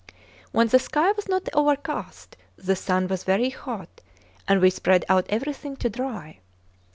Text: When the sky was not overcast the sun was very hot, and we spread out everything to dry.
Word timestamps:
When 0.51 0.67
the 0.69 0.79
sky 0.79 1.11
was 1.11 1.27
not 1.27 1.47
overcast 1.53 2.35
the 2.55 2.75
sun 2.75 3.07
was 3.07 3.23
very 3.23 3.51
hot, 3.51 4.01
and 4.47 4.59
we 4.59 4.71
spread 4.71 5.05
out 5.07 5.27
everything 5.29 5.75
to 5.75 5.91
dry. 5.91 6.39